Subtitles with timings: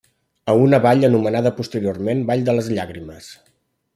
[0.53, 3.31] A una vall anomenada posteriorment Vall de les llàgrimes.